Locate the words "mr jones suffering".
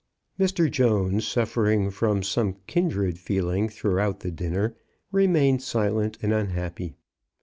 0.39-1.91